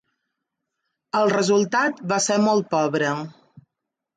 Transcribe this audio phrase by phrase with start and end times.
[1.19, 3.13] El resultat va ser molt pobre.